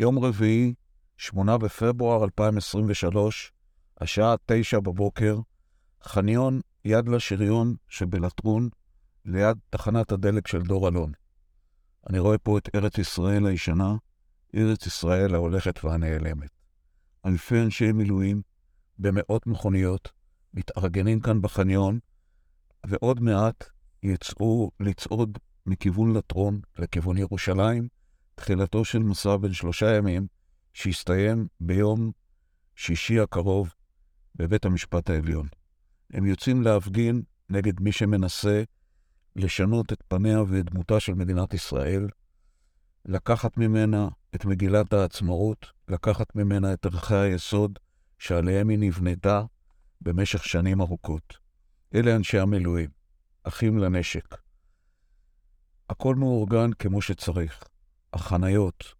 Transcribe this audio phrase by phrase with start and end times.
[0.00, 0.74] יום רביעי,
[1.16, 3.52] 8 בפברואר 2023,
[4.00, 5.38] השעה 9 בבוקר,
[6.02, 8.68] חניון יד לשריון שבלטרון,
[9.24, 11.12] ליד תחנת הדלק של דור אלון.
[12.10, 13.96] אני רואה פה את ארץ ישראל הישנה,
[14.54, 16.50] ארץ ישראל ההולכת והנעלמת.
[17.26, 18.42] אלפי אנשי מילואים
[18.98, 20.08] במאות מכוניות
[20.54, 21.98] מתארגנים כאן בחניון,
[22.86, 23.64] ועוד מעט
[24.02, 27.97] יצאו לצעוד מכיוון לטרון לכיוון ירושלים,
[28.38, 30.26] תחילתו של מסע בן שלושה ימים,
[30.72, 32.10] שיסתיים ביום
[32.76, 33.74] שישי הקרוב
[34.36, 35.48] בבית המשפט העליון.
[36.12, 38.62] הם יוצאים להפגין נגד מי שמנסה
[39.36, 42.08] לשנות את פניה ואת דמותה של מדינת ישראל,
[43.04, 47.78] לקחת ממנה את מגילת העצמאות, לקחת ממנה את ערכי היסוד
[48.18, 49.42] שעליהם היא נבנתה
[50.00, 51.38] במשך שנים ארוכות.
[51.94, 52.90] אלה אנשי המילואים,
[53.42, 54.36] אחים לנשק.
[55.90, 57.64] הכל מאורגן כמו שצריך.
[58.12, 58.94] החניות,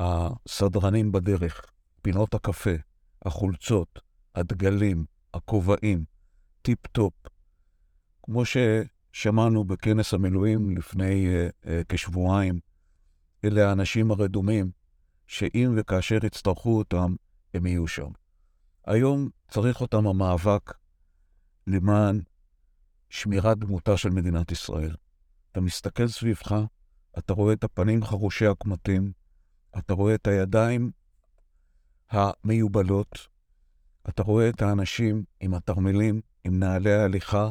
[0.00, 1.64] הסדרנים בדרך,
[2.02, 2.74] פינות הקפה,
[3.24, 4.00] החולצות,
[4.34, 5.04] הדגלים,
[5.34, 6.04] הכובעים,
[6.62, 7.12] טיפ-טופ.
[8.22, 12.60] כמו ששמענו בכנס המילואים לפני uh, uh, כשבועיים,
[13.44, 14.70] אלה האנשים הרדומים,
[15.26, 17.14] שאם וכאשר יצטרכו אותם,
[17.54, 18.10] הם יהיו שם.
[18.86, 20.72] היום צריך אותם המאבק
[21.66, 22.20] למען
[23.10, 24.94] שמירת דמותה של מדינת ישראל.
[25.52, 26.54] אתה מסתכל סביבך,
[27.18, 29.12] אתה רואה את הפנים חרושי הקמטים,
[29.78, 30.90] אתה רואה את הידיים
[32.10, 33.28] המיובלות,
[34.08, 37.50] אתה רואה את האנשים עם התרמילים, עם נעלי ההליכה,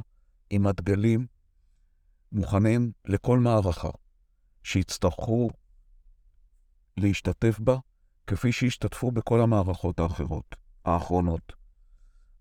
[0.49, 1.27] עם הדגלים,
[2.31, 3.89] מוכנים לכל מערכה
[4.63, 5.49] שיצטרכו
[6.97, 7.77] להשתתף בה,
[8.27, 11.53] כפי שהשתתפו בכל המערכות האחרות, האחרונות.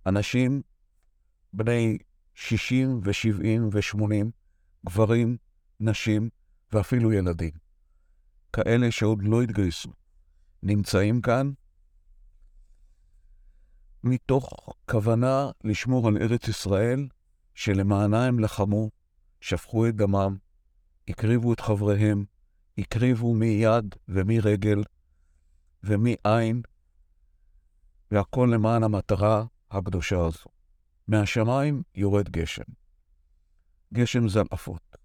[0.07, 0.63] אנשים
[1.53, 1.99] בני
[2.35, 4.27] 60 ו-70 ו-80,
[4.87, 5.37] גברים,
[5.81, 6.29] נשים
[6.73, 7.51] ואפילו ילדים.
[8.53, 9.91] כאלה שעוד לא התגייסו,
[10.63, 11.53] נמצאים כאן
[14.05, 14.51] מתוך
[14.91, 17.09] כוונה לשמור על ארץ ישראל,
[17.55, 18.91] שלמענה הם לחמו,
[19.41, 20.37] שפכו את דמם,
[21.09, 22.25] הקריבו את חבריהם,
[22.79, 24.83] הקריבו מיד ומרגל
[25.83, 26.63] ומעין,
[28.11, 30.49] והכל למען המטרה הקדושה הזו.
[31.09, 32.63] מהשמיים יורד גשם.
[33.95, 34.97] גשם זלעפות.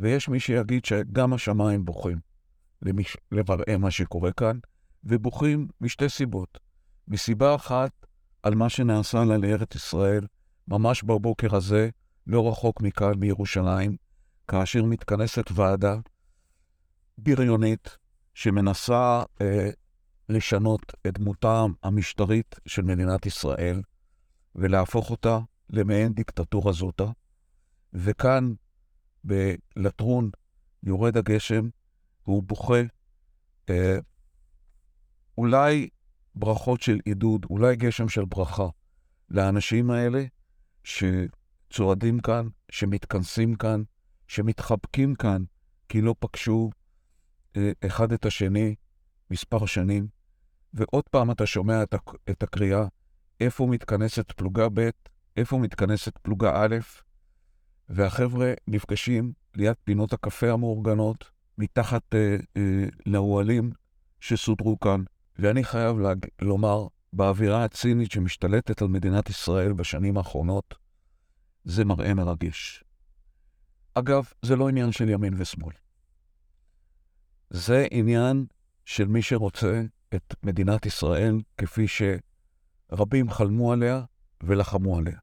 [0.00, 2.18] ויש מי שיגיד שגם השמיים בוכים
[2.82, 3.16] למש...
[3.32, 4.58] למראה מה שקורה כאן,
[5.04, 6.58] ובוכים משתי סיבות.
[7.08, 7.90] מסיבה אחת,
[8.42, 10.26] על מה שנעשה לה לארץ ישראל,
[10.68, 11.88] ממש בבוקר הזה,
[12.26, 13.96] לא רחוק מכאן, מירושלים,
[14.48, 15.96] כאשר מתכנסת ועדה
[17.18, 17.96] בריונית
[18.34, 19.70] שמנסה אה,
[20.28, 23.82] לשנות את דמותה המשטרית של מדינת ישראל
[24.54, 25.38] ולהפוך אותה
[25.70, 27.10] למעין דיקטטורה זוטה.
[27.92, 28.52] וכאן,
[29.24, 30.30] בלטרון,
[30.82, 31.68] יורד הגשם
[32.26, 32.82] והוא בוכה.
[33.70, 33.98] אה,
[35.38, 35.88] אולי
[36.34, 38.66] ברכות של עידוד, אולי גשם של ברכה
[39.30, 40.24] לאנשים האלה
[40.84, 43.82] שצועדים כאן, שמתכנסים כאן,
[44.28, 45.44] שמתחבקים כאן,
[45.88, 46.70] כי לא פגשו
[47.56, 48.74] אה, אחד את השני
[49.30, 50.08] מספר שנים,
[50.74, 51.94] ועוד פעם אתה שומע את.
[52.30, 52.84] את הקריאה,
[53.40, 54.88] איפה מתכנסת פלוגה ב',
[55.36, 56.76] איפה מתכנסת פלוגה א',
[57.90, 63.70] והחבר'ה נפגשים ליד פינות הקפה המאורגנות, מתחת אה, אה, לאוהלים
[64.20, 65.02] שסודרו כאן.
[65.38, 66.26] ואני חייב להג...
[66.42, 70.74] לומר, באווירה הצינית שמשתלטת על מדינת ישראל בשנים האחרונות,
[71.64, 72.84] זה מראה מרגש.
[73.94, 75.74] אגב, זה לא עניין של ימין ושמאל.
[77.50, 78.46] זה עניין
[78.84, 79.82] של מי שרוצה
[80.14, 84.02] את מדינת ישראל כפי שרבים חלמו עליה
[84.42, 85.18] ולחמו עליה.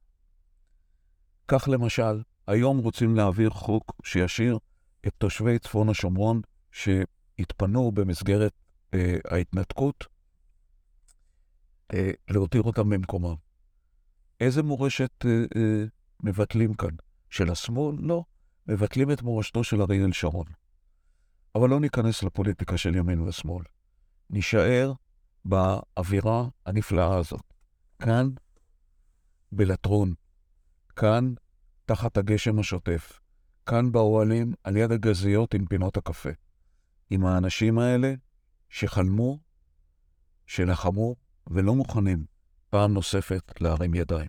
[1.48, 4.58] כך למשל, היום רוצים להעביר חוק שישאיר
[5.08, 6.42] את תושבי צפון השומרון
[6.72, 8.54] שהתפנו במסגרת
[8.94, 10.06] אה, ההתנתקות,
[11.94, 13.36] אה, להותיר אותם במקומם.
[14.40, 15.84] איזה מורשת אה, אה,
[16.24, 16.96] מבטלים כאן?
[17.30, 17.96] של השמאל?
[18.00, 18.24] לא.
[18.68, 20.46] מבטלים את מורשתו של אריאל שרון.
[21.56, 23.64] אבל לא ניכנס לפוליטיקה של ימין ושמאל.
[24.30, 24.94] נישאר
[25.46, 27.54] באווירה הנפלאה הזאת.
[28.00, 28.30] כאן,
[29.52, 30.14] בלטרון.
[30.96, 31.34] כאן,
[31.88, 33.20] תחת הגשם השוטף.
[33.66, 36.30] כאן באוהלים, על יד הגזיות עם פינות הקפה.
[37.10, 38.14] עם האנשים האלה
[38.70, 39.40] שחלמו,
[40.46, 41.16] שלחמו
[41.48, 42.26] ולא מוכנים
[42.70, 44.26] פעם נוספת להרים ידיים.